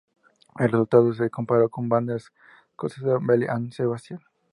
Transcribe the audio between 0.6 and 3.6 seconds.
resultado se comparó con banda escocesa Belle